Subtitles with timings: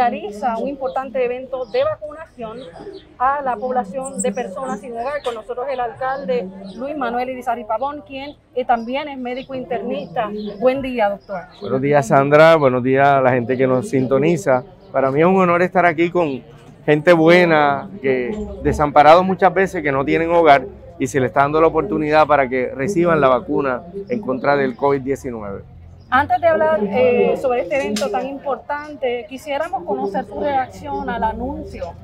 [0.00, 2.58] Realiza un importante evento de vacunación
[3.18, 5.22] a la población de personas sin hogar.
[5.22, 10.30] Con nosotros el alcalde Luis Manuel Irizarry Pavón, quien eh, también es médico internista.
[10.58, 11.42] Buen día, doctor.
[11.60, 12.56] Buenos días, Sandra.
[12.56, 14.64] Buenos días a la gente que nos sintoniza.
[14.90, 16.42] Para mí es un honor estar aquí con
[16.86, 20.64] gente buena, que desamparados muchas veces, que no tienen hogar
[20.98, 24.76] y se les está dando la oportunidad para que reciban la vacuna en contra del
[24.76, 25.60] COVID-19.
[26.12, 31.94] Antes de hablar eh, sobre este evento tan importante, quisiéramos conocer su reacción al anuncio,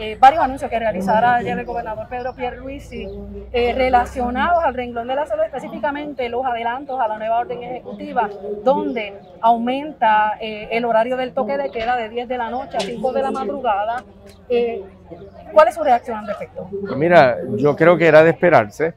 [0.00, 3.06] eh, varios anuncios que realizará ayer el gobernador Pedro Pierluisi
[3.52, 8.28] eh, relacionados al renglón de la salud, específicamente los adelantos a la nueva orden ejecutiva,
[8.64, 13.12] donde aumenta el horario del toque de queda de 10 de la noche a 5
[13.12, 14.02] de la madrugada.
[15.52, 16.68] ¿Cuál es su reacción al respecto?
[16.68, 18.94] Pues mira, yo creo que era de esperarse,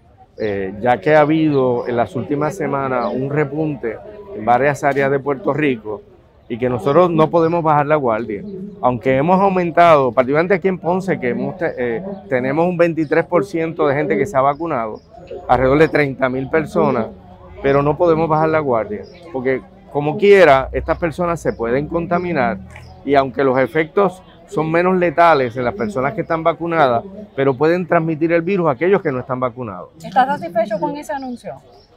[0.79, 3.97] ya que ha habido en las últimas semanas un repunte
[4.35, 6.01] en varias áreas de Puerto Rico
[6.47, 8.43] y que nosotros no podemos bajar la guardia.
[8.81, 11.35] Aunque hemos aumentado, particularmente aquí en Ponce, que
[11.77, 15.01] eh, tenemos un 23% de gente que se ha vacunado,
[15.47, 17.07] alrededor de 30 mil personas,
[17.63, 19.61] pero no podemos bajar la guardia, porque
[19.91, 22.59] como quiera, estas personas se pueden contaminar
[23.05, 27.03] y aunque los efectos son menos letales en las personas que están vacunadas,
[27.35, 29.89] pero pueden transmitir el virus a aquellos que no están vacunados.
[30.03, 31.55] ¿Estás satisfecho con ese anuncio?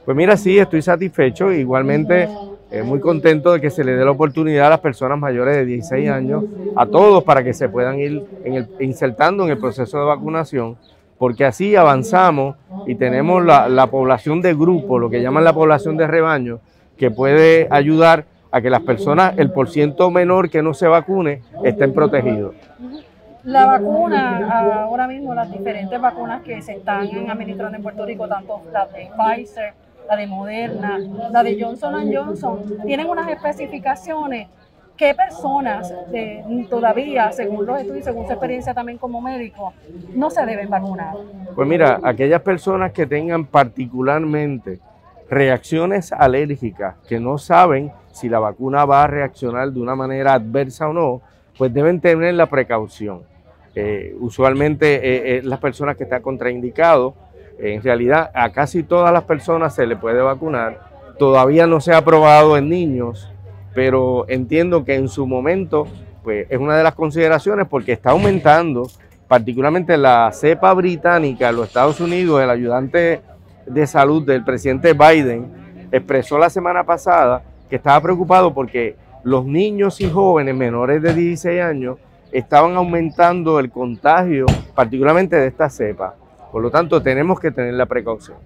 [0.09, 1.51] Pues mira, sí, estoy satisfecho.
[1.51, 2.27] Igualmente,
[2.71, 5.65] eh, muy contento de que se le dé la oportunidad a las personas mayores de
[5.65, 8.25] 16 años, a todos, para que se puedan ir
[8.79, 10.77] insertando en el proceso de vacunación,
[11.19, 12.55] porque así avanzamos
[12.87, 16.59] y tenemos la, la población de grupo, lo que llaman la población de rebaño,
[16.97, 21.93] que puede ayudar a que las personas, el porciento menor que no se vacune, estén
[21.93, 22.55] protegidos.
[23.43, 28.63] La vacuna, ahora mismo las diferentes vacunas que se están administrando en Puerto Rico, tanto
[28.73, 29.73] las de Pfizer,
[30.09, 30.99] la de Moderna,
[31.31, 34.47] la de Johnson Johnson, tienen unas especificaciones.
[34.97, 35.93] ¿Qué personas
[36.69, 39.73] todavía, según los estudios, según su experiencia también como médico,
[40.13, 41.15] no se deben vacunar?
[41.55, 44.79] Pues mira, aquellas personas que tengan particularmente
[45.29, 50.89] reacciones alérgicas, que no saben si la vacuna va a reaccionar de una manera adversa
[50.89, 51.21] o no,
[51.57, 53.21] pues deben tener la precaución.
[53.75, 57.13] Eh, usualmente eh, eh, las personas que están contraindicados
[57.61, 60.79] en realidad, a casi todas las personas se le puede vacunar.
[61.17, 63.31] Todavía no se ha aprobado en niños,
[63.73, 65.87] pero entiendo que en su momento
[66.23, 68.87] pues, es una de las consideraciones porque está aumentando,
[69.27, 72.41] particularmente la cepa británica en los Estados Unidos.
[72.41, 73.21] El ayudante
[73.65, 79.99] de salud del presidente Biden expresó la semana pasada que estaba preocupado porque los niños
[80.01, 81.97] y jóvenes menores de 16 años
[82.31, 86.15] estaban aumentando el contagio, particularmente de esta cepa.
[86.51, 88.37] Por lo tanto, tenemos que tener la precaución.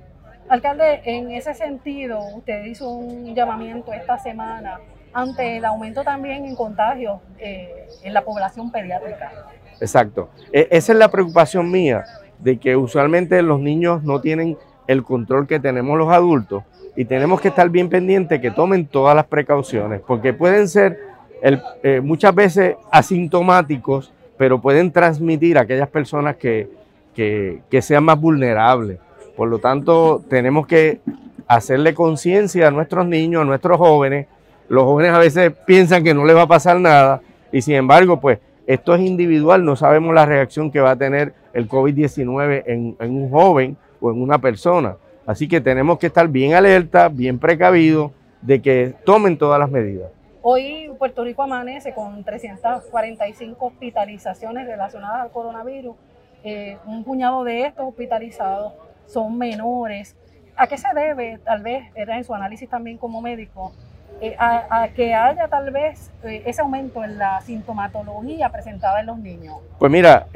[0.50, 4.80] Alcalde, en ese sentido, usted hizo un llamamiento esta semana
[5.14, 9.32] ante el aumento también en contagios eh, en la población pediátrica.
[9.80, 10.30] Exacto.
[10.52, 12.04] E, esa es la preocupación mía,
[12.40, 16.64] de que usualmente los niños no tienen el control que tenemos los adultos
[16.96, 21.00] y tenemos que estar bien pendientes que tomen todas las precauciones, porque pueden ser
[21.42, 26.70] eh, muchas veces asintomáticos, pero pueden transmitir a aquellas personas que,
[27.14, 29.00] que, sean más vulnerables.
[29.36, 31.00] Por lo tanto, tenemos que
[31.48, 34.28] hacerle conciencia a nuestros niños, a nuestros jóvenes.
[34.70, 37.22] Los jóvenes a veces piensan que no les va a pasar nada
[37.54, 41.34] y sin embargo, pues esto es individual, no sabemos la reacción que va a tener
[41.54, 44.96] el COVID-19 en, en, un joven o en una persona.
[45.26, 48.12] Así que tenemos que estar bien alerta, bien precavidos
[48.42, 50.10] de que tomen todas las medidas.
[50.42, 55.96] Hoy Puerto Rico amanece con 345 hospitalizaciones relacionadas al coronavirus
[56.44, 58.74] eh, un puñado de estos hospitalizados
[59.08, 60.16] son menores.
[60.56, 63.74] ¿A qué se debe, tal vez, era en su análisis también como médico,
[64.22, 69.18] eh, a, que haya tal vez eh, ese aumento en la sintomatología presentada en los
[69.18, 69.56] niños?
[69.80, 70.28] Pues mira,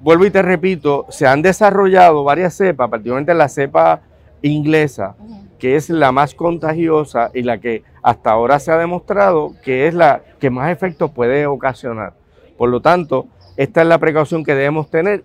[0.00, 4.00] vuelvo y te repito, se han desarrollado varias cepas, particularmente la cepa
[4.40, 5.14] inglesa,
[5.58, 9.94] que es la más contagiosa y la que hasta ahora se ha demostrado que es
[9.94, 12.14] la que más efectos puede ocasionar.
[12.58, 13.26] Por lo tanto,
[13.56, 15.24] esta es la precaución que debemos tener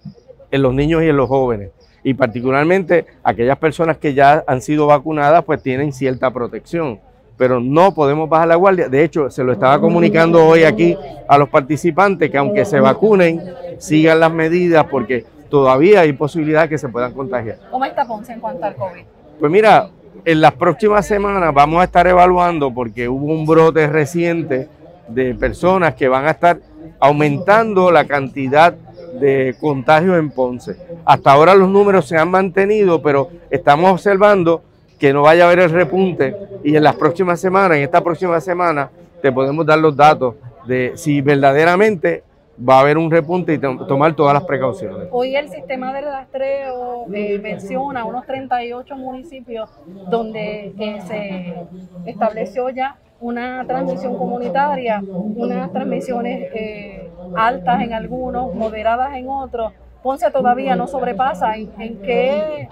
[0.52, 1.72] en los niños y en los jóvenes.
[2.04, 7.00] Y particularmente aquellas personas que ya han sido vacunadas, pues tienen cierta protección.
[7.38, 8.90] Pero no podemos bajar la guardia.
[8.90, 10.98] De hecho, se lo estaba comunicando hoy aquí
[11.28, 13.42] a los participantes que aunque se vacunen,
[13.78, 17.58] sigan las medidas porque todavía hay posibilidad de que se puedan contagiar.
[17.70, 19.04] ¿Cómo está Ponce en cuanto al COVID?
[19.40, 19.90] Pues mira,
[20.26, 24.68] en las próximas semanas vamos a estar evaluando porque hubo un brote reciente
[25.08, 26.60] de personas que van a estar
[27.00, 28.74] aumentando la cantidad
[29.20, 30.76] de contagios en Ponce.
[31.06, 34.62] Hasta ahora los números se han mantenido, pero estamos observando
[35.00, 38.40] que no vaya a haber el repunte y en las próximas semanas, en esta próxima
[38.42, 38.90] semana,
[39.22, 40.36] te podemos dar los datos
[40.68, 42.24] de si verdaderamente
[42.58, 45.08] va a haber un repunte y tomar todas las precauciones.
[45.12, 49.70] Hoy el sistema de rastreo eh, menciona unos 38 municipios
[50.10, 59.16] donde eh, se estableció ya una transmisión comunitaria, unas transmisiones eh, altas en algunos, moderadas
[59.16, 59.74] en otros.
[60.04, 61.56] Ponce todavía no sobrepasa.
[61.56, 62.70] ¿En, qué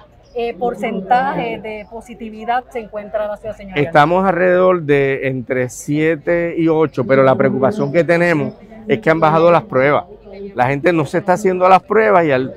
[0.60, 3.82] porcentaje de positividad se encuentra la ciudad, señora?
[3.82, 8.54] Estamos alrededor de entre 7 y 8, pero la preocupación que tenemos
[8.88, 10.06] es que han bajado las pruebas.
[10.54, 12.54] La gente no se está haciendo las pruebas y al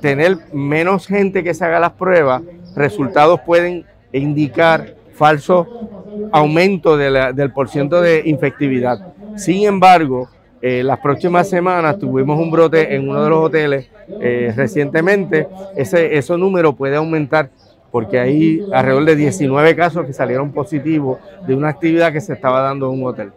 [0.00, 2.42] tener menos gente que se haga las pruebas,
[2.76, 6.01] resultados pueden indicar falso
[6.32, 9.14] aumento del porciento de infectividad.
[9.36, 10.28] Sin embargo,
[10.60, 15.48] eh, las próximas semanas tuvimos un brote en uno de los hoteles eh, recientemente.
[15.76, 17.50] Ese, ese número puede aumentar
[17.90, 22.60] porque hay alrededor de 19 casos que salieron positivos de una actividad que se estaba
[22.60, 23.32] dando en un hotel.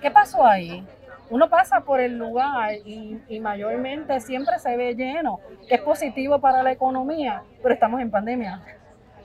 [0.00, 0.84] ¿Qué pasó ahí?
[1.30, 5.38] uno pasa por el lugar y, mayormente siempre se ve lleno,
[5.68, 8.60] que es positivo para la economía, pero estamos en pandemia.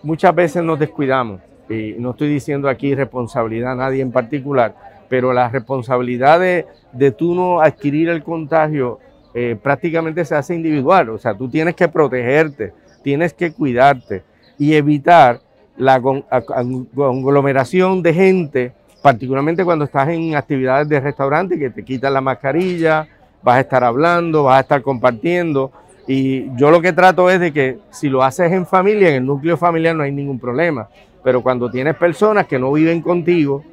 [0.04, 4.75] Muchas veces nos descuidamos, y no estoy diciendo aquí responsabilidad a nadie en particular,
[5.09, 9.00] pero la responsabilidad de, de tú no adquirir el contagio
[9.33, 12.73] eh, prácticamente se hace individual, o sea, tú tienes que protegerte,
[13.03, 14.23] tienes que cuidarte
[14.57, 15.41] y evitar
[15.77, 18.73] la conglomeración de gente
[19.06, 23.07] particularmente cuando estás en actividades de restaurante que te quitan la mascarilla,
[23.44, 25.71] vas a estar hablando, vas a estar compartiendo.
[26.07, 29.25] Y yo lo que trato es de que si lo haces en familia, en el
[29.27, 30.88] núcleo familiar no hay ningún problema.
[31.25, 33.63] Pero cuando tienes personas que no viven contigo,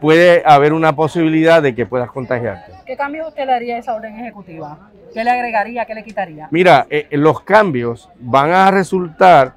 [0.00, 2.72] puede haber una posibilidad de que puedas contagiarte.
[2.86, 4.88] ¿Qué cambios usted le haría a esa orden ejecutiva?
[5.12, 5.84] ¿Qué le agregaría?
[5.84, 6.48] ¿Qué le quitaría?
[6.50, 9.56] Mira, eh, los cambios van a resultar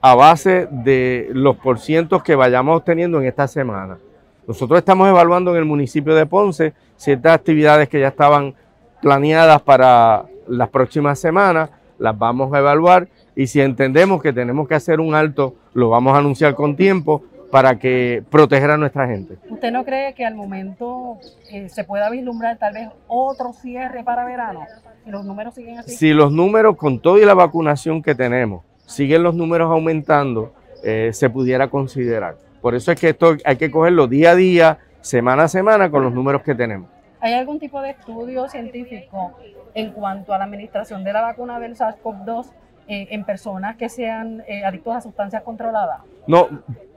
[0.00, 3.98] a base de los porcientos que vayamos obteniendo en esta semana.
[4.48, 8.54] Nosotros estamos evaluando en el municipio de Ponce ciertas actividades que ya estaban
[9.02, 11.68] planeadas para las próximas semanas,
[11.98, 16.14] las vamos a evaluar y si entendemos que tenemos que hacer un alto, lo vamos
[16.14, 19.36] a anunciar con tiempo para que proteger a nuestra gente.
[19.50, 21.18] ¿Usted no cree que al momento
[21.50, 24.60] eh, se pueda vislumbrar tal vez otro cierre para verano?
[25.04, 25.90] Si los números siguen así.
[25.90, 31.10] Si los números, con todo y la vacunación que tenemos, siguen los números aumentando, eh,
[31.12, 32.36] se pudiera considerar.
[32.62, 36.02] Por eso es que esto hay que cogerlo día a día, semana a semana, con
[36.02, 36.88] los números que tenemos.
[37.20, 39.32] ¿Hay algún tipo de estudio científico
[39.74, 42.46] en cuanto a la administración de la vacuna del SARS-CoV-2
[42.88, 46.00] en personas que sean eh, adictos a sustancias controladas?
[46.26, 46.48] No,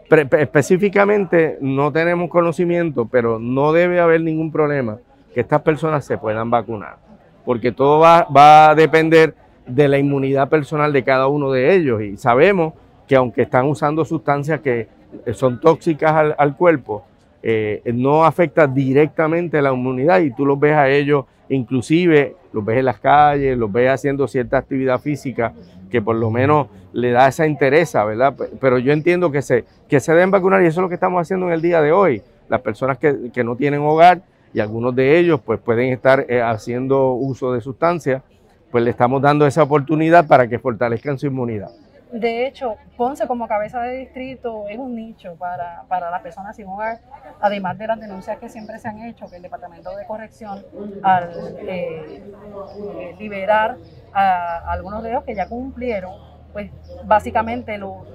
[0.09, 4.97] específicamente no tenemos conocimiento, pero no debe haber ningún problema
[5.33, 6.97] que estas personas se puedan vacunar,
[7.43, 12.01] porque todo va, va a depender de la inmunidad personal de cada uno de ellos
[12.01, 12.73] y sabemos
[13.07, 14.87] que aunque están usando sustancias que
[15.33, 17.05] son tóxicas al, cuerpo,
[17.47, 22.65] eh, no afecta directamente a la inmunidad y tú los ves a ellos, inclusive los
[22.65, 25.53] ves en las calles, los ves haciendo cierta actividad física
[25.91, 28.33] que por lo menos le da esa interés, ¿verdad?
[28.59, 31.21] Pero yo entiendo que se, que se deben vacunar y eso es lo que estamos
[31.21, 32.23] haciendo en el día de hoy.
[32.49, 36.41] Las personas que, que no tienen hogar y algunos de ellos pues pueden estar eh,
[36.41, 38.23] haciendo uso de sustancias,
[38.71, 41.69] pues le estamos dando esa oportunidad para que fortalezcan su inmunidad.
[42.15, 46.65] De hecho, Ponce como cabeza de distrito es un nicho para, para las personas sin
[46.65, 47.01] hogar,
[47.41, 50.63] además de las denuncias que siempre se han hecho, que el Departamento de Corrección
[51.03, 51.29] al
[51.67, 52.23] eh,
[52.77, 53.75] eh, liberar
[54.13, 56.13] a, algunos de ellos que ya cumplieron,
[56.53, 56.71] pues
[57.03, 58.05] básicamente lo,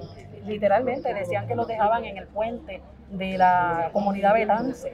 [0.47, 2.81] literalmente decían que los dejaban en el puente
[3.11, 4.91] de la comunidad Belance,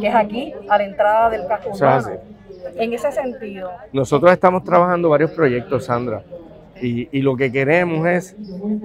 [0.00, 2.12] que es aquí, a la entrada del casco urbano.
[2.76, 3.72] En ese sentido.
[3.92, 6.22] Nosotros estamos trabajando varios proyectos, Sandra.
[6.80, 8.36] Y, lo que queremos es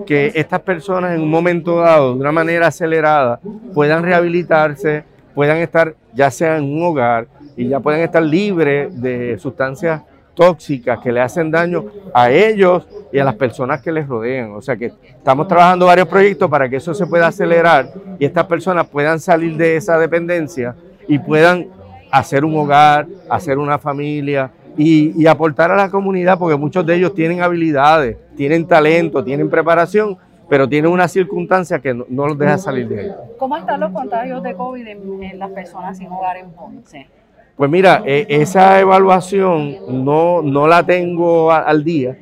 [0.05, 3.39] que estas personas en un momento dado, de una manera acelerada,
[3.73, 5.03] puedan rehabilitarse,
[5.35, 10.01] puedan estar ya sea en un hogar y ya puedan estar libres de sustancias
[10.33, 14.51] tóxicas que le hacen daño a ellos y a las personas que les rodean.
[14.51, 18.45] O sea que estamos trabajando varios proyectos para que eso se pueda acelerar y estas
[18.45, 20.75] personas puedan salir de esa dependencia
[21.07, 21.67] y puedan
[22.11, 27.13] hacer un hogar, hacer una familia y, aportar a la comunidad, porque muchos de ellos
[27.13, 30.17] tienen habilidades, tienen talento, tienen preparación,
[30.49, 33.11] pero tienen una circunstancia que no, los deja salir de ahí.
[33.37, 37.07] ¿Cómo están los contagios de COVID en, las personas sin hogar en Ponce?
[37.55, 42.17] Pues mira, e, esa evaluación no, no la tengo al día,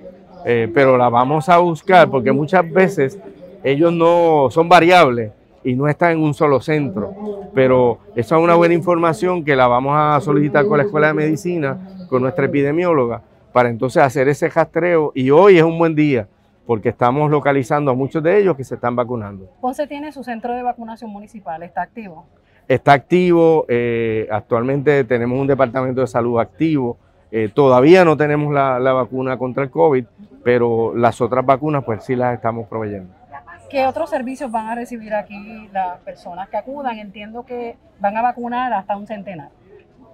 [0.46, 3.20] eh, pero la vamos a buscar porque muchas veces
[3.64, 5.32] ellos no son variables
[5.64, 7.14] y no están en un solo centro.
[7.54, 11.14] Pero esa es una buena información que la vamos a solicitar con la Escuela de
[11.14, 11.78] Medicina,
[12.10, 13.22] con nuestra epidemióloga,
[13.54, 15.12] para entonces hacer ese rastreo.
[15.16, 16.28] Y hoy es un buen día
[16.66, 19.50] porque estamos localizando a muchos de ellos que se están vacunando.
[19.62, 22.26] Ponce tiene su centro de vacunación municipal, ¿está activo?
[22.68, 26.98] Está activo, eh, actualmente tenemos un departamento de salud activo,
[27.32, 30.06] eh, todavía no tenemos la, la vacuna contra el COVID,
[30.44, 33.14] pero las otras vacunas pues sí las estamos proveyendo.
[33.70, 36.98] ¿Qué otros servicios van a recibir aquí las personas que acudan?
[36.98, 39.50] Entiendo que van a vacunar hasta un centenar.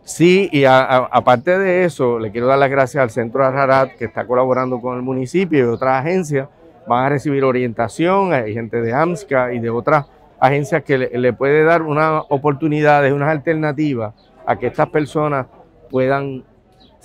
[0.06, 4.28] Sí, y aparte de eso, le quiero dar las gracias al Centro Ararat que está
[4.28, 6.48] colaborando con el municipio y otras agencias.
[6.88, 10.06] Van a recibir orientación, hay gente de AMSCA y de otras
[10.40, 14.14] agencias que le, le puede dar unas oportunidades, unas alternativas
[14.46, 15.48] a que estas personas
[15.90, 16.44] puedan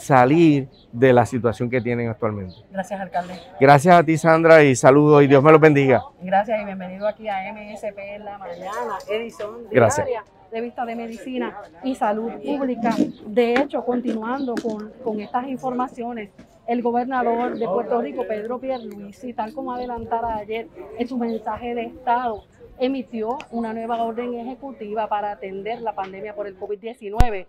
[0.01, 2.55] salir de la situación que tienen actualmente.
[2.71, 3.35] Gracias, alcalde.
[3.61, 6.03] Gracias a ti, Sandra, y saludos y Dios me los bendiga.
[6.21, 11.57] Gracias y bienvenido aquí a MSP en la mañana, edición diaria de Vista de Medicina
[11.85, 12.95] y Salud Pública.
[13.27, 16.31] De hecho, continuando con, con estas informaciones,
[16.67, 21.85] el gobernador de Puerto Rico, Pedro Pierluisi, tal como adelantara ayer en su mensaje de
[21.85, 22.45] Estado,
[22.79, 27.47] emitió una nueva orden ejecutiva para atender la pandemia por el COVID-19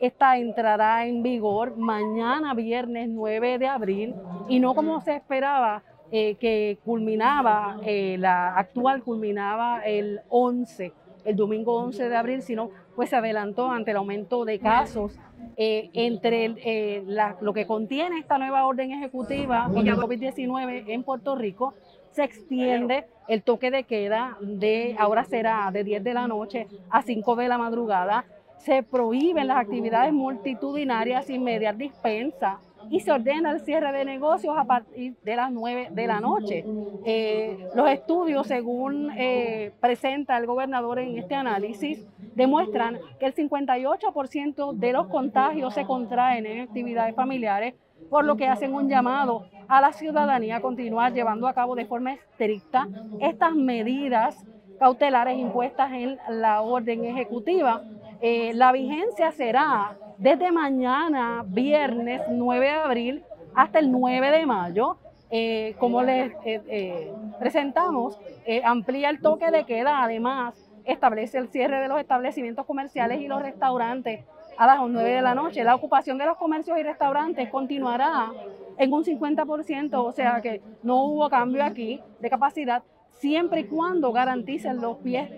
[0.00, 4.14] esta entrará en vigor mañana, viernes 9 de abril,
[4.48, 10.92] y no como se esperaba, eh, que culminaba, eh, la actual culminaba el 11,
[11.24, 15.16] el domingo 11 de abril, sino pues se adelantó ante el aumento de casos.
[15.56, 17.04] Eh, entre
[17.40, 21.74] lo que contiene esta nueva orden ejecutiva contra el COVID-19 en Puerto Rico,
[22.10, 27.02] se extiende el toque de queda de, ahora será de 10 de la noche a
[27.02, 28.24] 5 de la madrugada,
[28.60, 32.58] se prohíben las actividades multitudinarias sin mediar dispensa
[32.90, 36.64] y se ordena el cierre de negocios a partir de las 9 de la noche.
[37.04, 44.72] Eh, los estudios, según eh, presenta el gobernador en este análisis, demuestran que el 58%
[44.74, 47.74] de los contagios se contraen en actividades familiares,
[48.08, 51.84] por lo que hacen un llamado a la ciudadanía a continuar llevando a cabo de
[51.86, 52.88] forma estricta
[53.20, 54.44] estas medidas
[54.80, 57.82] cautelares impuestas en la orden ejecutiva
[58.20, 63.24] eh, la vigencia será desde mañana, viernes 9 de abril,
[63.54, 64.98] hasta el 9 de mayo.
[65.32, 68.18] Eh, como les eh, presentamos,
[68.64, 73.40] amplía el toque de queda, además establece el cierre de los establecimientos comerciales y los
[73.40, 74.24] restaurantes
[74.58, 75.64] a las 9 de la noche.
[75.64, 78.32] La ocupación de los comercios y restaurantes continuará
[78.76, 84.12] en un 50%, o sea que no hubo cambio aquí de capacidad, siempre y cuando
[84.12, 85.30] garanticen los pies,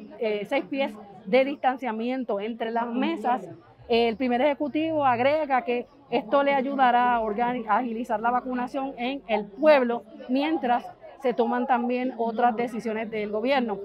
[0.48, 0.92] seis pies
[1.26, 3.48] de distanciamiento entre las mesas.
[3.88, 10.04] El primer ejecutivo agrega que esto le ayudará a agilizar la vacunación en el pueblo
[10.28, 10.84] mientras
[11.22, 13.78] se toman también otras decisiones del gobierno.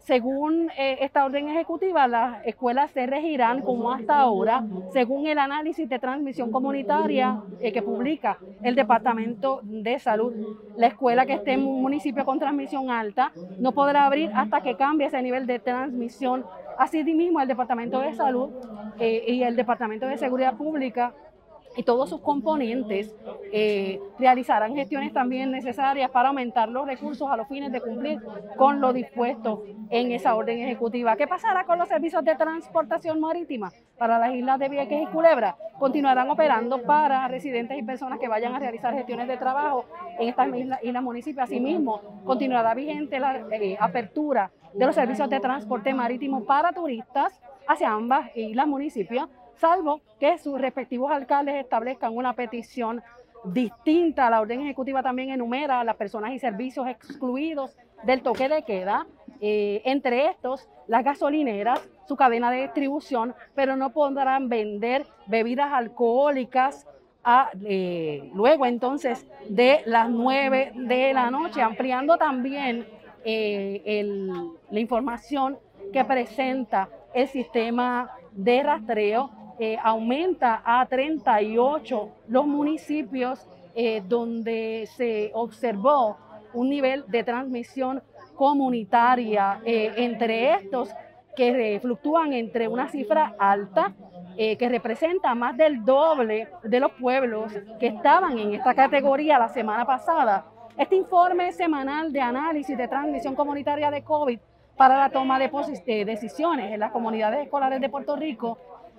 [0.00, 5.88] Según eh, esta orden ejecutiva, las escuelas se regirán como hasta ahora, según el análisis
[5.88, 10.34] de transmisión comunitaria eh, que publica el Departamento de Salud.
[10.76, 14.76] La escuela que esté en un municipio con transmisión alta no podrá abrir hasta que
[14.76, 16.44] cambie ese nivel de transmisión.
[16.78, 18.50] Así mismo, el Departamento de Salud
[18.98, 21.14] eh, y el Departamento de Seguridad Pública
[21.76, 23.14] y todos sus componentes
[23.52, 28.20] eh, realizarán gestiones también necesarias para aumentar los recursos a los fines de cumplir
[28.56, 31.16] con lo dispuesto en esa orden ejecutiva.
[31.16, 35.56] ¿Qué pasará con los servicios de transportación marítima para las islas de Vieques y Culebra?
[35.78, 39.84] Continuarán operando para residentes y personas que vayan a realizar gestiones de trabajo
[40.18, 41.44] en estas islas, islas municipios.
[41.44, 47.90] Asimismo, continuará vigente la eh, apertura de los servicios de transporte marítimo para turistas hacia
[47.90, 53.02] ambas islas municipios salvo que sus respectivos alcaldes establezcan una petición
[53.44, 54.30] distinta.
[54.30, 59.06] La orden ejecutiva también enumera a las personas y servicios excluidos del toque de queda,
[59.40, 66.86] eh, entre estos las gasolineras, su cadena de distribución, pero no podrán vender bebidas alcohólicas
[67.64, 72.86] eh, luego entonces de las 9 de la noche, ampliando también
[73.24, 74.04] eh,
[74.70, 75.58] la información
[75.92, 79.30] que presenta el sistema de rastreo
[79.64, 86.16] eh, aumenta a 38 los municipios eh, donde se observó
[86.52, 88.02] un nivel de transmisión
[88.34, 90.88] comunitaria, eh, entre estos
[91.36, 93.94] que fluctúan entre una cifra alta
[94.36, 99.86] que representa más del doble de los pueblos que estaban en esta categoría la semana
[99.86, 100.44] pasada.
[100.76, 104.40] Este informe semanal de análisis de transmisión comunitaria de COVID
[104.76, 108.58] para la toma de decisiones en las comunidades escolares de Puerto Rico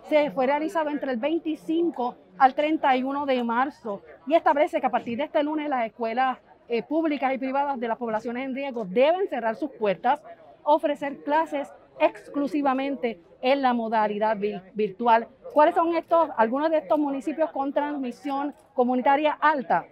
[0.10, 5.17] se fue realizado entre el 25 al 31 de marzo y establece que a partir
[5.17, 9.27] de este lunes las escuelas eh, públicas y privadas de las poblaciones en riesgo deben
[9.27, 10.22] cerrar sus puertas,
[10.63, 14.38] ofrecer clases exclusivamente en la modalidad
[14.74, 15.27] virtual.
[15.53, 19.86] ¿Cuáles son estos, algunos de estos municipios con transmisión comunitaria alta?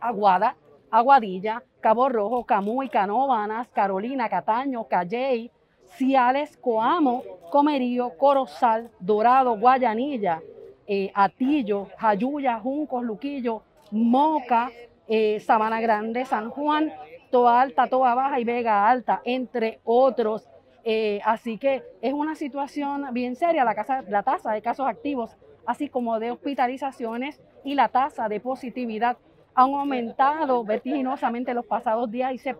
[0.00, 0.56] Aguada,
[0.90, 5.50] Aguadilla, Cabo Rojo, Camuy, Canóvanas, Carolina, Cataño, Calley,
[5.96, 10.42] Ciales, Coamo, Comerío, Corozal, Dorado, Guayanilla,
[10.86, 14.70] eh, Atillo, Jayuya, Juncos, Luquillo, Moca,
[15.08, 16.92] eh, Sabana Grande, San Juan,
[17.30, 20.48] Toa Alta, Toa Baja y Vega Alta, entre otros.
[20.84, 23.64] Eh, así que es una situación bien seria.
[23.64, 28.38] La, casa, la tasa de casos activos, así como de hospitalizaciones y la tasa de
[28.40, 29.16] positividad
[29.54, 32.54] han aumentado vertiginosamente los pasados días y se,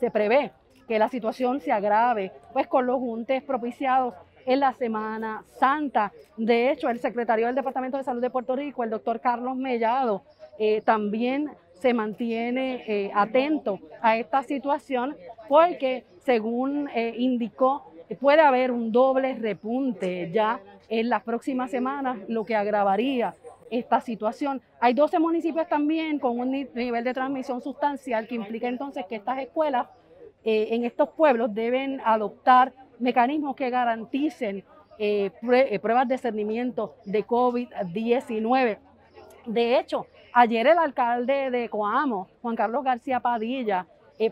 [0.00, 0.50] se prevé
[0.92, 4.12] que la situación se agrave, pues con los juntes propiciados
[4.44, 6.12] en la Semana Santa.
[6.36, 10.22] De hecho, el secretario del Departamento de Salud de Puerto Rico, el doctor Carlos Mellado,
[10.58, 15.16] eh, también se mantiene eh, atento a esta situación
[15.48, 22.44] porque, según eh, indicó, puede haber un doble repunte ya en las próximas semanas, lo
[22.44, 23.34] que agravaría
[23.70, 24.60] esta situación.
[24.78, 29.38] Hay 12 municipios también con un nivel de transmisión sustancial que implica entonces que estas
[29.38, 29.86] escuelas
[30.44, 34.64] eh, en estos pueblos deben adoptar mecanismos que garanticen
[34.98, 38.78] eh, eh, pruebas de cernimiento de COVID-19.
[39.46, 43.86] De hecho, ayer el alcalde de Coamo, Juan Carlos García Padilla,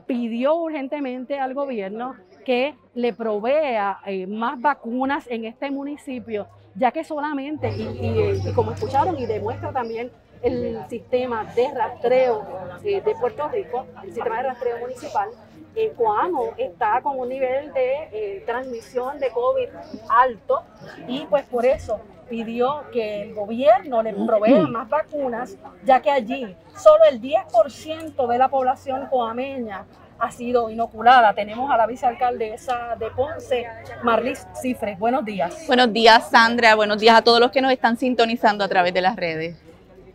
[0.07, 2.15] pidió urgentemente al gobierno
[2.45, 3.99] que le provea
[4.29, 10.13] más vacunas en este municipio, ya que solamente, y, como escucharon y demuestra también
[10.43, 12.47] el sistema de rastreo
[12.85, 15.31] de Puerto Rico, el sistema de rastreo municipal,
[15.75, 19.69] eh, Coamo está con un nivel de eh, transmisión de COVID
[20.09, 20.63] alto
[21.07, 26.57] y pues por eso pidió que el gobierno le provea más vacunas, ya que allí
[26.77, 29.85] solo el 10% de la población coameña
[30.19, 31.35] ha sido inoculada.
[31.35, 33.67] Tenemos a la vicealcaldesa de Ponce,
[34.03, 34.99] Marlis Cifres.
[34.99, 35.67] Buenos días.
[35.67, 36.75] Buenos días, Sandra.
[36.75, 39.70] Buenos días a todos los que nos están sintonizando a través de las redes.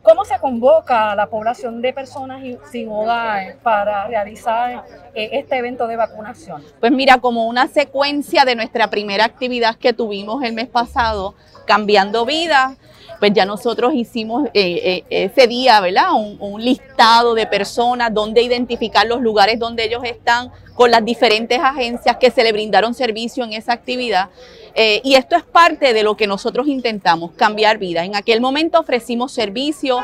[0.06, 5.88] ¿Cómo se convoca a la población de personas sin hogar para realizar eh, este evento
[5.88, 6.64] de vacunación?
[6.80, 11.34] Pues mira, como una secuencia de nuestra primera actividad que tuvimos el mes pasado,
[11.66, 12.78] Cambiando Vidas,
[13.20, 16.10] pues ya nosotros hicimos eh, eh, ese día, ¿verdad?
[16.14, 22.18] Un, listado de personas, donde identificar los lugares donde ellos están, con las diferentes agencias
[22.18, 24.30] que se le brindaron servicio en esa actividad.
[24.76, 28.04] Eh, y esto es parte de lo que nosotros intentamos, cambiar vida.
[28.04, 30.00] En aquel momento ofrecimos servicio,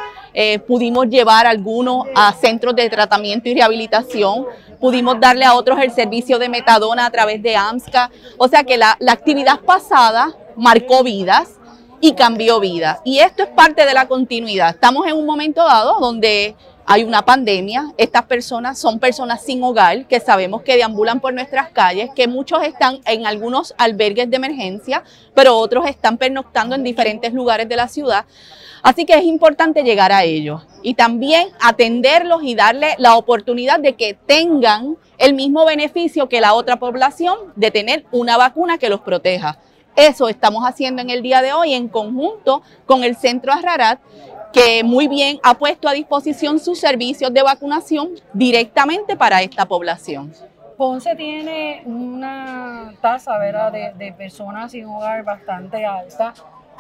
[0.66, 4.46] pudimos llevar algunos a centros de tratamiento y rehabilitación,
[4.80, 8.10] pudimos darle a otros el servicio de metadona a través de AMSCA.
[8.38, 11.60] O sea que la, la actividad pasada marcó vidas
[12.02, 13.00] y cambió vida.
[13.06, 14.72] Y esto es parte de la continuidad.
[14.72, 16.56] Estamos en un momento dado donde
[16.94, 21.70] hay una pandemia, estas personas son personas sin hogar que sabemos que deambulan por nuestras
[21.70, 25.02] calles, que muchos están en algunos albergues de emergencia,
[25.34, 28.26] pero otros están pernoctando en diferentes lugares de la ciudad.
[28.84, 33.94] Así que es importante llegar a ellos y también atenderlos y darle la oportunidad de
[33.94, 39.00] que tengan el mismo beneficio que la otra población de tener una vacuna que los
[39.00, 39.60] proteja.
[39.96, 44.00] Eso estamos haciendo en el día de hoy en conjunto con el Centro Ararat,
[44.52, 50.34] que muy bien ha puesto a disposición sus servicios de vacunación directamente para esta población.
[50.78, 56.34] Ponce tiene una tasa De, de personas sin hogar bastante alta.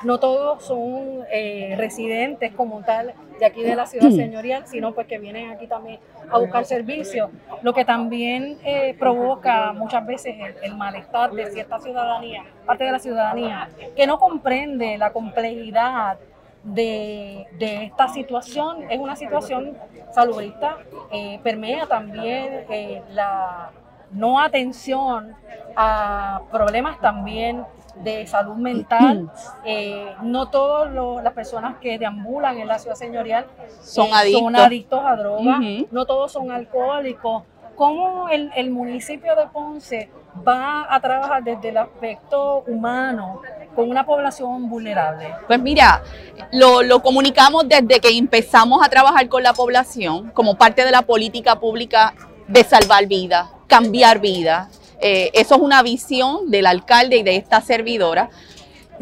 [0.03, 5.05] No todos son eh, residentes como tal de aquí de la ciudad señorial, sino pues
[5.05, 5.99] que vienen aquí también
[6.31, 7.29] a buscar servicios,
[7.61, 12.99] lo que también eh, provoca muchas veces el, malestar de cierta ciudadanía, parte de la
[12.99, 16.17] ciudadanía, que no comprende la complejidad
[16.63, 18.89] de, esta situación.
[18.89, 19.77] Es una situación
[20.13, 20.77] salubrista,
[21.11, 22.65] eh, permea también
[23.09, 23.71] la
[24.11, 25.33] no atención
[25.75, 29.29] a problemas también de salud mental.
[29.63, 30.91] Eh, no todas
[31.23, 33.45] las personas que deambulan en la ciudad señorial
[33.81, 34.11] son, eh,
[34.55, 35.01] adictos.
[35.05, 35.59] a drogas,
[35.91, 37.43] no todos son alcohólicos.
[37.75, 40.09] ¿Cómo el, municipio de Ponce
[40.47, 43.41] va a trabajar desde el aspecto humano
[43.75, 45.33] con una población vulnerable?
[45.47, 46.03] Pues mira,
[46.51, 51.59] lo, comunicamos desde que empezamos a trabajar con la población como parte de la política
[51.59, 52.13] pública
[52.47, 57.61] de salvar vidas, cambiar vidas, eh, eso es una visión del alcalde y de esta
[57.61, 58.29] servidora.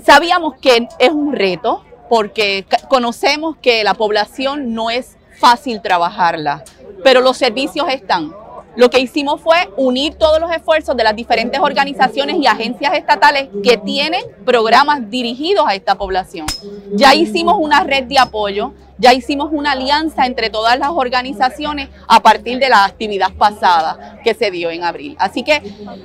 [0.02, 6.64] sabíamos que es un reto porque conocemos que la población no es fácil trabajarla,
[7.04, 8.34] pero los servicios están.
[8.76, 13.50] Lo que hicimos fue unir todos los esfuerzos de las diferentes organizaciones y agencias estatales
[13.64, 16.46] que tienen programas dirigidos a esta población.
[16.94, 22.22] Ya hicimos una red de apoyo, ya hicimos una alianza entre todas las organizaciones a
[22.22, 25.16] partir de la actividad pasada que se dio en abril.
[25.20, 25.62] Así que,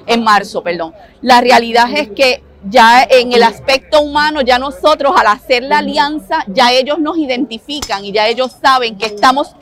[0.06, 0.94] en marzo, perdón.
[1.20, 6.44] La realidad es que ya en el aspecto humano, ya nosotros al hacer la alianza,
[6.48, 9.54] ya ellos nos identifican y ya ellos saben que estamos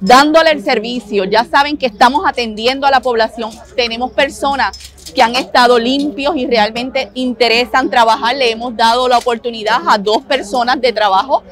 [0.00, 4.76] dándole el servicio, ya saben que estamos atendiendo a la población, tenemos personas
[5.14, 10.22] que han estado limpios y realmente interesan trabajar, le hemos dado la oportunidad a dos
[10.22, 11.42] personas de trabajo.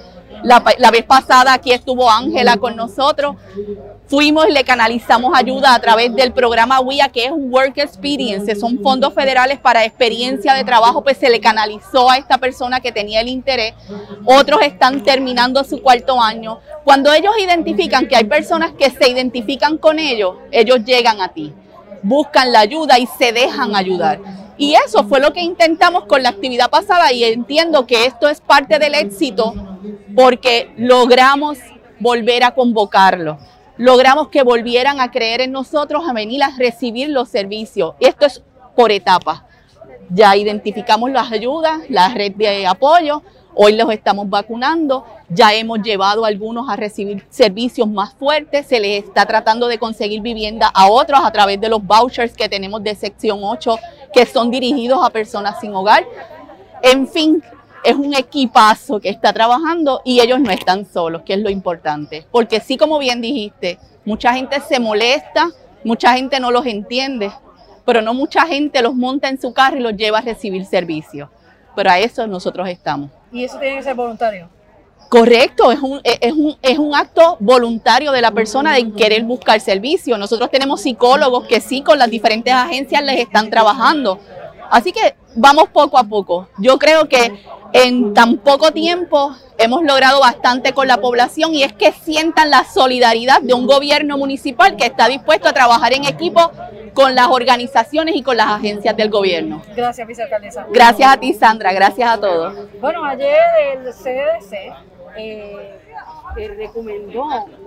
[0.43, 3.37] La, vez pasada aquí estuvo Ángela con nosotros,
[4.09, 8.79] Fuimos y le canalizamos ayuda a través del programa WIA, que es Work Experience, son
[8.81, 13.21] fondos federales para experiencia de trabajo, pues se le canalizó a esta persona que tenía
[13.21, 13.75] el interés.
[14.25, 16.61] Otros están terminando su cuarto año.
[16.85, 21.53] Cuando ellos identifican que hay personas que se identifican con ellos, ellos llegan a ti,
[22.01, 24.21] buscan la ayuda y se dejan ayudar.
[24.57, 28.41] Y eso fue lo que intentamos con la actividad pasada y entiendo que esto es
[28.41, 29.53] parte del éxito
[30.15, 31.59] porque logramos
[31.99, 33.39] volver a convocarlo
[33.79, 37.95] logramos que volvieran a creer en nosotros, a venir a recibir los servicios.
[38.01, 38.43] Esto es
[38.75, 39.43] por etapas.
[40.11, 43.23] Ya identificamos las ayudas, la red de apoyo,
[43.55, 48.79] hoy los estamos vacunando, ya hemos llevado a algunos a recibir servicios más fuertes, se
[48.79, 52.85] les está tratando de conseguir vivienda a otros a través de los vouchers que tenemos
[52.85, 53.79] de sección 8
[54.13, 56.07] que son dirigidos a personas sin hogar.
[56.83, 57.43] En fin,
[57.87, 62.27] es un equipazo que está trabajando y ellos no están solos, que es lo importante.
[62.33, 65.51] Porque sí, como bien dijiste, mucha gente se molesta,
[65.85, 67.31] mucha gente no los entiende,
[67.85, 71.31] pero no mucha gente los monta en su carro y los lleva a recibir servicio.
[71.77, 73.11] Pero a eso nosotros estamos.
[73.31, 74.49] ¿Y eso tiene que ser voluntario?
[75.09, 79.61] Correcto, es un, es, un, es un acto voluntario de la persona de querer buscar
[79.61, 80.19] servicio.
[80.19, 84.19] Nosotros tenemos psicólogos que sí con las diferentes agencias les están trabajando.
[84.71, 86.49] Así que vamos poco a poco.
[86.59, 87.45] Yo creo que
[87.85, 92.65] en tan poco tiempo hemos logrado bastante con la población y es que sientan la
[92.65, 96.51] solidaridad de un gobierno municipal que está dispuesto a trabajar en equipo
[96.95, 99.63] con las organizaciones y con las agencias del gobierno.
[99.77, 100.67] Gracias, vicealcaldesa.
[100.73, 101.75] Gracias a ti, Sandra.
[101.75, 102.55] Gracias a todos.
[102.81, 103.37] Bueno, ayer
[103.75, 104.53] el CDC
[105.19, 105.79] eh,
[106.39, 107.25] eh, recomendó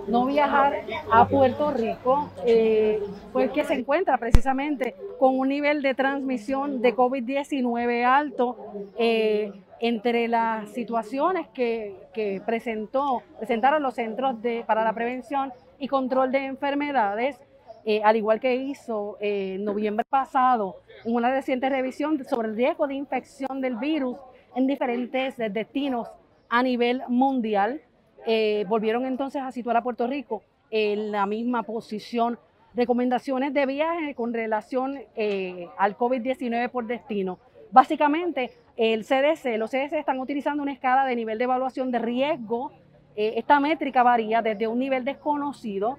[0.08, 3.00] no viajar a Puerto Rico, eh,
[3.32, 8.56] pues que se encuentra precisamente con un nivel de transmisión de COVID-19 alto.
[9.80, 16.30] Eh, entre las situaciones que, presentó, presentaron los centros de, para la prevención y control
[16.32, 17.40] de enfermedades,
[17.84, 22.86] eh, al igual que hizo en noviembre pasado en una reciente revisión sobre el riesgo
[22.86, 24.18] de infección del virus
[24.54, 26.08] en diferentes destinos
[26.50, 27.80] a nivel mundial,
[28.26, 32.38] eh, volvieron entonces a situar a Puerto Rico en la misma posición.
[32.74, 37.38] Recomendaciones de viaje con relación eh, al COVID-19 por destino.
[37.72, 42.72] Básicamente, el CDC, los CDC están utilizando una escala de nivel de evaluación de riesgo.
[43.14, 45.98] Eh, esta métrica varía desde un nivel desconocido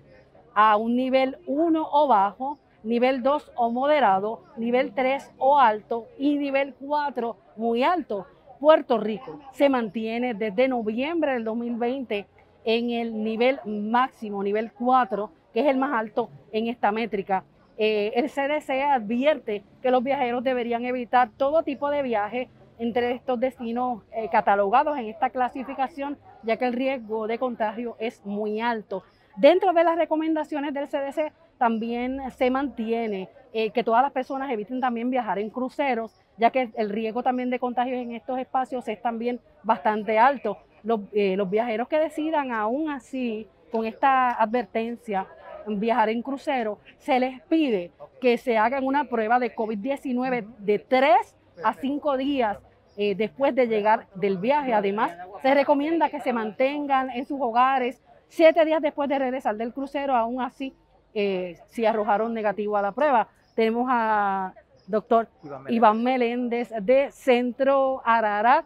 [0.54, 6.38] a un nivel 1 o bajo, nivel 2 o moderado, nivel 3 o alto y
[6.38, 8.28] nivel 4 muy alto.
[8.60, 12.28] Puerto Rico se mantiene desde noviembre del 2020
[12.66, 17.44] en el nivel máximo, nivel 4, que es el más alto en esta métrica.
[17.84, 23.40] Eh, el CDC advierte que los viajeros deberían evitar todo tipo de viaje entre estos
[23.40, 29.02] destinos eh, catalogados en esta clasificación, ya que el riesgo de contagio es muy alto.
[29.36, 34.80] Dentro de las recomendaciones del CDC también se mantiene eh, que todas las personas eviten
[34.80, 39.02] también viajar en cruceros, ya que el riesgo también de contagio en estos espacios es
[39.02, 40.60] también bastante alto.
[40.84, 45.26] Los viajeros que decidan aún así con esta advertencia
[45.68, 51.36] viajar en crucero, se les pide que se hagan una prueba de COVID-19 de 3
[51.64, 52.58] a 5 días
[52.98, 54.74] eh, después de llegar del viaje.
[54.74, 59.74] Además, se recomienda que se mantengan en sus hogares 7 días después de regresar del
[59.74, 60.74] crucero, aún así,
[61.14, 63.28] eh, si arrojaron negativo a la prueba.
[63.56, 64.54] Tenemos a
[64.88, 65.28] doctor
[65.68, 68.66] Iván Meléndez de Centro Ararat,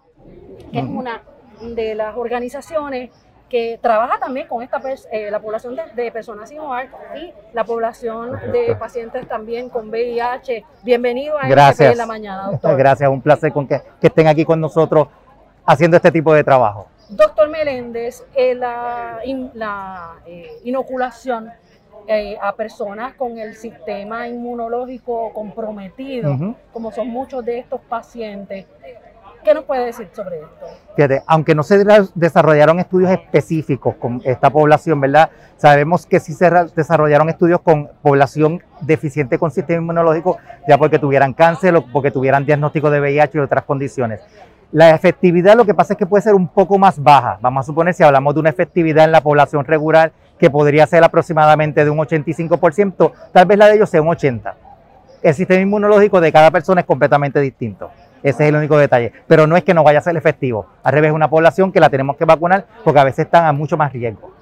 [0.71, 1.23] que es una
[1.61, 3.09] de las organizaciones
[3.49, 4.81] que trabaja también con esta
[5.11, 10.65] eh, la población de, personas sin hogar y la población de pacientes también con VIH.
[10.83, 11.91] Bienvenido a Gracias.
[11.91, 12.75] en la mañana, doctor.
[12.75, 15.07] Gracias, un placer con que, estén aquí con nosotros
[15.65, 16.87] haciendo este tipo de trabajo.
[17.09, 19.19] Doctor Meléndez, eh, la,
[20.25, 21.51] eh, inoculación
[22.39, 28.67] a personas con el sistema inmunológico comprometido, como son muchos de estos pacientes,
[29.45, 30.65] ¿Qué nos puede decir sobre esto?
[30.95, 35.29] Fíjate, aunque no se desarrollaron estudios específicos con esta población, ¿verdad?
[35.57, 41.33] Sabemos que sí se desarrollaron estudios con población deficiente con sistema inmunológico, ya porque tuvieran
[41.33, 44.21] cáncer o porque tuvieran diagnóstico de VIH y otras condiciones.
[44.71, 47.37] La efectividad lo que pasa es que puede ser un poco más baja.
[47.39, 51.03] Vamos a suponer si hablamos de una efectividad en la población regular que podría ser
[51.03, 54.53] aproximadamente de un 85%, tal vez la de ellos sea un 80%.
[55.21, 57.91] El sistema inmunológico de cada persona es completamente distinto.
[58.25, 59.13] Ese es el único detalle.
[59.27, 60.65] Pero no es que no vaya a ser efectivo.
[60.81, 63.51] Al revés, es una población que la tenemos que vacunar porque a veces están a
[63.51, 64.33] mucho más riesgo.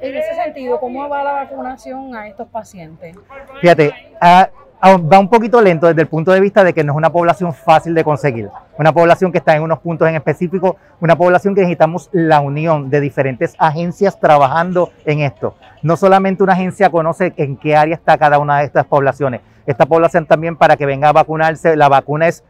[0.00, 3.16] En ese sentido, ¿cómo va la vacunación a estos pacientes?
[3.60, 4.50] Fíjate, a,
[4.82, 7.54] va un poquito lento desde el punto de vista de que no es una población
[7.54, 8.50] fácil de conseguir.
[8.78, 12.90] Una población que está en unos puntos en específico, una población que necesitamos la unión
[12.90, 15.54] de diferentes agencias trabajando en esto.
[15.82, 19.40] No solamente una agencia conoce en qué área está cada una de estas poblaciones.
[19.66, 22.42] Esta población también para que venga a vacunarse, la vacuna es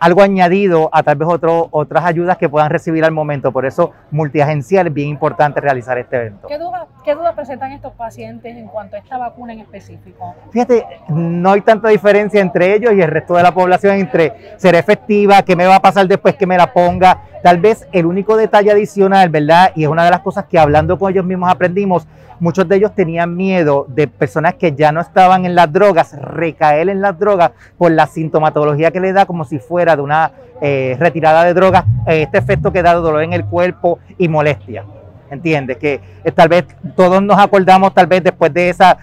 [0.00, 3.52] algo añadido a tal vez otro, otras ayudas que puedan recibir al momento.
[3.52, 6.48] Por eso, multiagencial es bien importante realizar este evento.
[6.48, 10.34] ¿Qué dudas, ¿Qué dudas presentan estos pacientes en cuanto a esta vacuna en específico?
[10.50, 14.74] Fíjate, no hay tanta diferencia entre ellos y el resto de la población entre ser
[14.74, 17.22] efectiva, qué me va a pasar después que me la ponga.
[17.42, 19.72] Tal vez el único detalle adicional, ¿verdad?
[19.74, 22.06] Y es una de las cosas que hablando con ellos mismos aprendimos,
[22.40, 26.88] muchos de ellos tenían miedo de personas que ya no estaban en las drogas, recaer
[26.88, 30.96] en las drogas por la sintomatología que le da como si fuera de una eh,
[30.98, 34.84] retirada de drogas, eh, este efecto que da dolor en el cuerpo y molestia.
[35.30, 35.76] ¿Entiendes?
[35.76, 36.64] Que eh, tal vez
[36.96, 38.98] todos nos acordamos, tal vez después de esa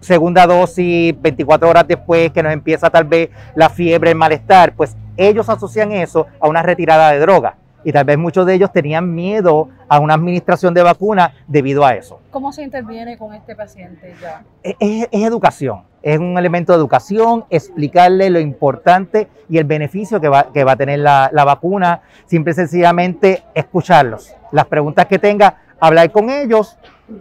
[0.00, 4.96] segunda dosis, 24 horas después que nos empieza tal vez la fiebre, el malestar, pues
[5.16, 7.54] ellos asocian eso a una retirada de drogas
[7.84, 11.94] y tal vez muchos de ellos tenían miedo a una administración de vacuna debido a
[11.94, 12.21] eso.
[12.32, 14.42] ¿Cómo se interviene con este paciente ya?
[14.62, 20.50] Es, educación, es un elemento de educación, explicarle lo importante y el beneficio que va,
[20.50, 24.34] que va a tener la, la vacuna, simple y sencillamente escucharlos.
[24.50, 26.78] Las preguntas que tenga, hablar con ellos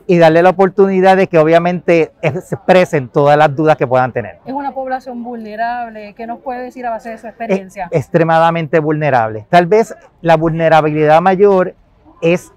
[0.07, 4.37] y darle la oportunidad de que obviamente se expresen todas las dudas que puedan tener.
[4.45, 7.89] Es una población vulnerable, ¿qué nos puede decir a base de su experiencia?
[7.91, 9.45] extremadamente vulnerable.
[9.49, 11.75] Tal vez la vulnerabilidad mayor
[12.21, 12.53] es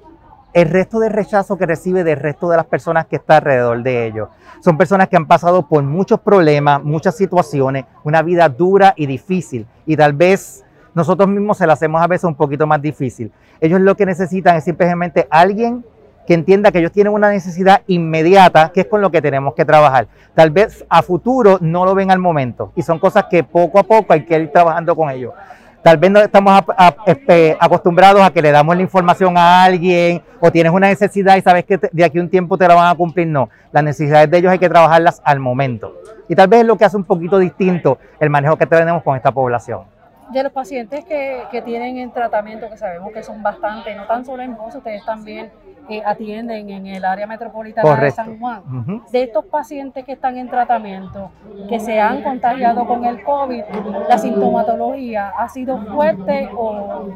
[0.54, 4.06] el resto de rechazo que recibe del resto de las personas que está alrededor de
[4.06, 4.28] ellos.
[4.60, 9.66] Son personas que han pasado por muchos problemas, muchas situaciones, una vida dura y difícil
[9.84, 10.64] y tal vez
[10.94, 13.32] nosotros mismos se la hacemos a veces un poquito más difícil.
[13.60, 15.84] Ellos lo que necesitan es simplemente alguien
[16.24, 19.64] que entienda que ellos tienen una necesidad inmediata, que es con lo que tenemos que
[19.64, 20.06] trabajar.
[20.34, 23.82] Tal vez a futuro no lo ven al momento y son cosas que poco a
[23.82, 25.32] poco hay que ir trabajando con ellos.
[25.84, 26.64] Tal vez no estamos
[27.04, 31.42] este, acostumbrados a que le damos la información a alguien o tienes una necesidad y
[31.42, 33.26] sabes que de aquí a un tiempo te la van a cumplir.
[33.26, 35.94] No, las necesidades de ellos hay que trabajarlas al momento.
[36.26, 39.14] Y tal vez es lo que hace un poquito distinto el manejo que tenemos con
[39.14, 39.93] esta población
[40.34, 44.24] de los pacientes que, que, tienen en tratamiento, que sabemos que son bastantes, no tan
[44.24, 45.50] solo en voz, ustedes también
[45.86, 48.62] eh, atienden en el área metropolitana de San Juan.
[49.12, 51.30] De estos pacientes que están en tratamiento,
[51.68, 53.62] que se han contagiado con el COVID,
[54.08, 57.10] la sintomatología ha sido fuerte o...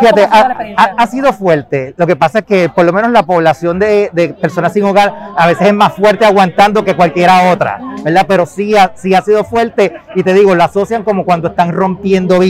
[0.00, 1.94] Fíjate, ha, ha, sido fuerte.
[1.96, 5.14] Lo que pasa es que por lo menos la población de, de, personas sin hogar
[5.36, 8.24] a veces es más fuerte aguantando que cualquiera otra, ¿verdad?
[8.26, 11.70] Pero sí ha, sí ha sido fuerte y te digo, la asocian como cuando están
[11.72, 12.42] rompiendo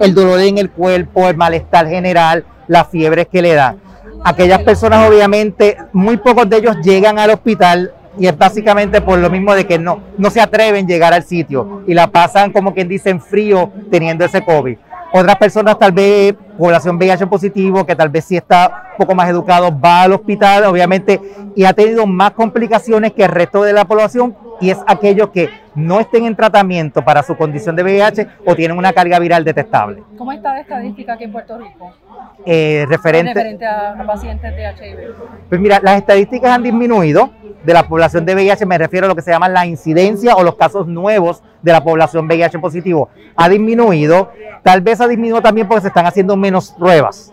[0.00, 3.82] el dolor en el cuerpo, el malestar general, las fiebres que le dan
[4.24, 9.30] aquellas personas obviamente, muy pocos de ellos llegan al hospital y es básicamente por lo
[9.30, 12.74] mismo de que no, no se atreven a llegar al sitio y la pasan como
[12.74, 14.76] quien dice en frío teniendo ese COVID.
[15.14, 19.28] Otras personas, tal vez población VIH positivo, que tal vez sí está un poco más
[19.28, 21.20] educado, va al hospital, obviamente,
[21.54, 25.50] y ha tenido más complicaciones que el resto de la población, y es aquellos que
[25.74, 30.02] no estén en tratamiento para su condición de VIH o tienen una carga viral detectable.
[30.16, 31.92] ¿Cómo está la estadística aquí en Puerto Rico?
[32.44, 35.14] Eh, referente, a, a, pacientes de HIV.
[35.48, 37.30] Pues mira, las estadísticas han disminuido
[37.64, 40.42] de la población de VIH, me refiero a lo que se llama la incidencia o
[40.42, 43.08] los casos nuevos de la población VIH positivo.
[43.36, 44.32] Ha disminuido,
[44.62, 47.32] tal vez ha disminuido también porque se están haciendo menos pruebas.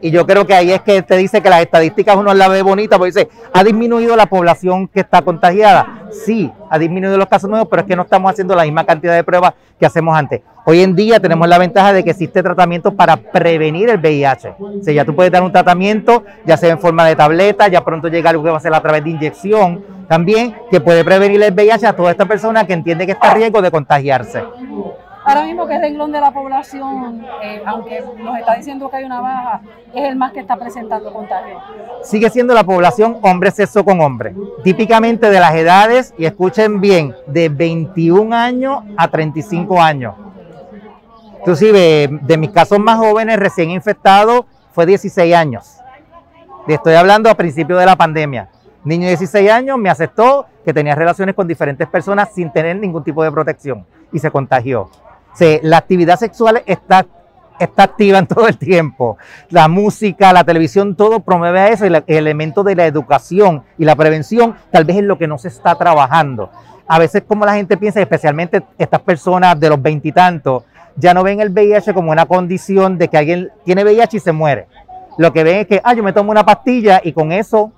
[0.00, 2.62] Y yo creo que ahí es que te dice que las estadísticas uno la ve
[2.62, 6.08] bonita, porque dice, ¿ha disminuido la población que está contagiada?
[6.24, 9.14] Sí, ha disminuido los casos nuevos, pero es que no estamos haciendo la misma cantidad
[9.14, 10.42] de pruebas que hacemos antes.
[10.64, 14.56] Hoy en día tenemos la ventaja de que existe tratamiento para prevenir el VIH.
[14.58, 17.84] O sea, ya tú puedes dar un tratamiento, ya sea en forma de tableta, ya
[17.84, 21.42] pronto llega algo que va a ser a través de inyección, también que puede prevenir
[21.42, 24.42] el VIH a toda esta persona que entiende que está a riesgo de contagiarse.
[25.26, 29.20] Ahora mismo, ¿qué renglón de la población, eh, aunque nos está diciendo que hay una
[29.20, 29.60] baja,
[29.92, 31.60] es el más que está presentando contagio?
[32.04, 34.36] Sigue siendo la población hombre sexo con hombre.
[34.62, 40.14] Típicamente de las edades, y escuchen bien, de 21 años a 35 años.
[41.40, 45.80] Inclusive, de mis casos más jóvenes, recién infectado, fue 16 años.
[46.68, 48.48] Estoy hablando a principio de la pandemia.
[48.84, 53.02] Niño de 16 años me aceptó que tenía relaciones con diferentes personas sin tener ningún
[53.02, 54.88] tipo de protección y se contagió.
[55.62, 57.06] La actividad sexual está,
[57.58, 59.18] está activa en todo el tiempo.
[59.50, 64.54] La música, la televisión, todo promueve eso el elemento de la educación y la prevención
[64.70, 66.50] tal vez es lo que no se está trabajando.
[66.88, 70.62] A veces como la gente piensa, especialmente estas personas de los veintitantos,
[70.96, 74.32] ya no ven el VIH como una condición de que alguien tiene VIH y se
[74.32, 74.66] muere.
[75.18, 77.72] Lo que ven es que, ah, yo me tomo una pastilla y con eso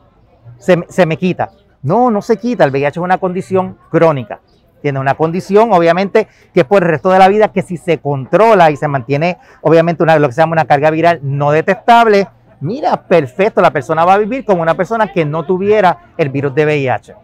[0.59, 1.51] se, me quita.
[1.83, 2.65] No, no se quita.
[2.65, 4.41] El VIH es una condición crónica.
[4.81, 7.99] Tiene una condición, obviamente, que es por el resto de la vida, que si se
[7.99, 12.29] controla y se mantiene, obviamente, una, lo que se llama una carga viral no detectable,
[12.61, 16.55] mira, perfecto, la persona va a vivir como una persona que no tuviera el virus
[16.55, 17.15] de VIH.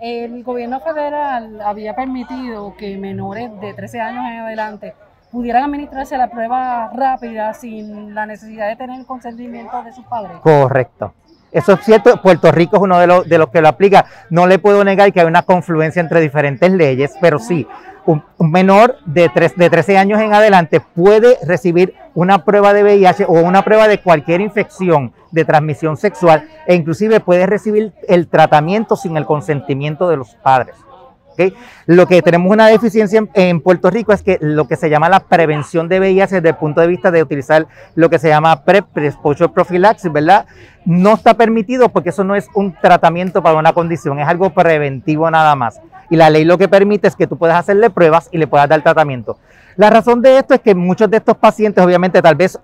[0.00, 4.94] El gobierno federal había permitido que menores de 13 años en adelante
[5.30, 10.38] pudieran administrarse la prueba rápida sin la necesidad de tener el consentimiento de sus padres.
[10.42, 11.12] Correcto.
[11.52, 14.06] Eso es cierto, Puerto Rico es uno de los, de los que lo aplica.
[14.30, 17.66] No le puedo negar que hay una confluencia entre diferentes leyes, pero sí,
[18.06, 23.24] un, menor de, tres, de 13 años en adelante puede recibir una prueba de VIH
[23.26, 28.96] o una prueba de cualquier infección de transmisión sexual e inclusive puede recibir el tratamiento
[28.96, 30.76] sin el consentimiento de los padres.
[31.86, 35.20] Lo que tenemos una deficiencia en, Puerto Rico es que lo que se llama la
[35.20, 39.52] prevención de VIH desde el punto de vista de utilizar lo que se llama pre-exposure
[39.52, 40.46] prophylaxis, ¿verdad?
[40.84, 45.30] No está permitido porque eso no es un tratamiento para una condición, es algo preventivo
[45.30, 45.80] nada más.
[46.08, 48.68] Y la ley lo que permite es que tú puedas hacerle pruebas y le puedas
[48.68, 49.38] dar tratamiento.
[49.76, 52.58] La razón de esto es que muchos de estos pacientes, obviamente, tal vez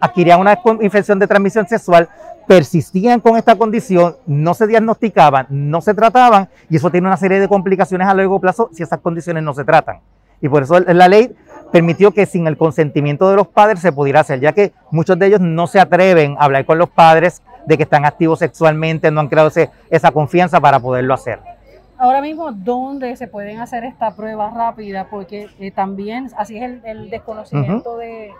[0.00, 2.08] adquirían una infección de transmisión sexual,
[2.50, 7.38] persistían con esta condición, no se diagnosticaban, no se trataban y eso tiene una serie
[7.38, 10.00] de complicaciones a largo plazo si esas condiciones no se tratan.
[10.40, 11.32] Y por eso la ley
[11.70, 15.28] permitió que sin el consentimiento de los padres se pudiera hacer, ya que muchos de
[15.28, 19.20] ellos no se atreven a hablar con los padres de que están activos sexualmente, no
[19.20, 19.52] han creado
[19.88, 21.38] esa confianza para poderlo hacer.
[21.98, 25.06] Ahora mismo, ¿dónde se pueden hacer esta prueba rápida?
[25.08, 28.32] Porque eh, también así es el, desconocimiento de,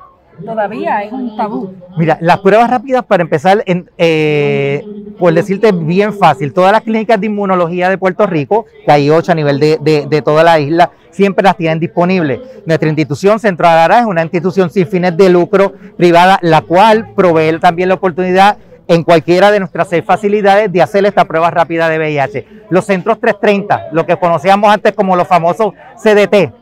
[0.44, 1.74] todavía es un tabú.
[1.96, 4.84] Mira, las pruebas rápidas para empezar, en, eh,
[5.18, 9.32] por decirte bien fácil, todas las clínicas de inmunología de Puerto Rico, que hay ocho
[9.32, 12.40] a nivel de, toda la isla, siempre las tienen disponibles.
[12.66, 17.58] Nuestra institución, Centro Arara, es una institución sin fines de lucro privada, la cual provee
[17.58, 21.98] también la oportunidad en cualquiera de nuestras seis facilidades de hacer esta prueba rápida de
[21.98, 22.46] VIH.
[22.70, 26.52] Los centros 330, lo que conocíamos antes como los famosos CDT,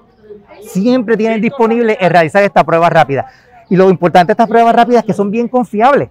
[0.61, 3.27] siempre tienen disponible el realizar esta prueba rápida.
[3.71, 6.09] Y lo importante de estas pruebas rápidas es que son bien confiables.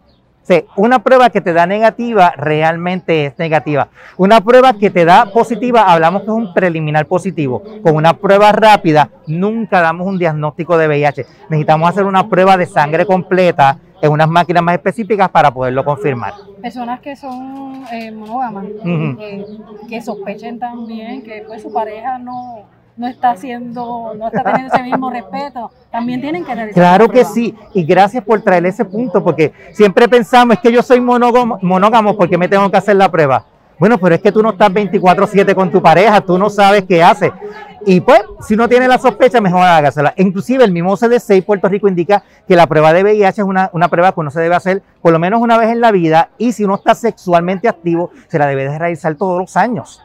[0.75, 3.89] O una prueba que te da negativa realmente es negativa.
[4.15, 7.61] Una prueba que te da positiva, hablamos que es un preliminar positivo.
[7.83, 11.25] Con una prueba rápida nunca damos un diagnóstico de VIH.
[11.49, 16.33] Necesitamos hacer una prueba de sangre completa en unas máquinas más específicas para poderlo confirmar.
[16.61, 19.45] Personas que son eh, monógamas, eh,
[19.89, 22.67] que sospechen también que pues, su pareja no,
[22.97, 26.81] no está haciendo, no está teniendo ese mismo respeto, también tienen que realizar.
[26.81, 30.81] Claro que sí, y gracias por traer ese punto, porque siempre pensamos, es que yo
[30.81, 33.45] soy monógamo, monógamo porque me tengo que hacer la prueba.
[33.79, 37.03] Bueno, pero es que tú no estás 24/7 con tu pareja, tú no sabes qué
[37.03, 37.31] hace.
[37.85, 40.13] Y pues, si uno tiene la sospecha, mejor hágasela.
[40.17, 43.87] Inclusive el mismo CDC Puerto Rico indica que la prueba de VIH es una, una,
[43.87, 46.53] prueba que uno se debe hacer por lo menos una vez en la vida y
[46.53, 50.01] si uno está sexualmente activo, se la debe de realizar todos los años.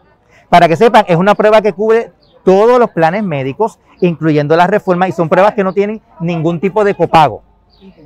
[0.50, 2.12] Para que sepan, es una prueba que cubre
[2.44, 6.84] todos los planes médicos, incluyendo las reformas, y son pruebas que no tienen ningún tipo
[6.84, 7.42] de copago,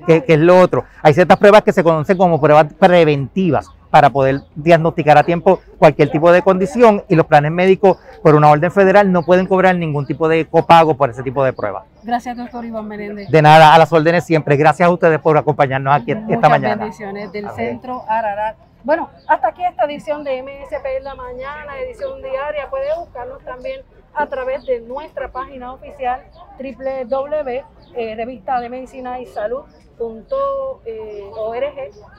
[0.07, 0.85] que, es lo otro.
[1.03, 6.11] Hay ciertas pruebas que se conocen como pruebas preventivas para poder diagnosticar a tiempo cualquier
[6.11, 10.07] tipo de condición y los planes médicos por una orden federal no pueden cobrar ningún
[10.07, 11.85] tipo de copago por ese tipo de pruebas.
[12.03, 13.31] Gracias, doctor Iván Menéndez.
[13.31, 14.57] De nada, a las órdenes siempre.
[14.57, 16.77] Gracias a ustedes por acompañarnos aquí esta mañana.
[16.77, 18.57] bendiciones del Centro Ararat.
[18.85, 22.70] Bueno, hasta aquí esta edición de MSP en la mañana, edición diaria.
[22.70, 23.81] Puede buscarnos también
[24.16, 26.24] a través de nuestra página oficial
[26.59, 29.66] www.revista de medicina y salud.org.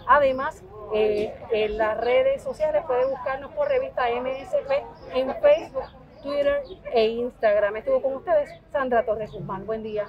[0.07, 0.63] Además,
[0.93, 4.71] eh, en las redes sociales puede buscarnos por revista MSP
[5.15, 5.89] en Facebook,
[6.21, 6.61] Twitter
[6.93, 7.77] e Instagram.
[7.77, 9.65] Estuvo con ustedes Sandra Torres Guzmán.
[9.65, 10.05] Buen día.